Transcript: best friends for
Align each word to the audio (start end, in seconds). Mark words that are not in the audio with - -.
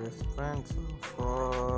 best 0.00 0.24
friends 0.34 0.74
for 1.00 1.71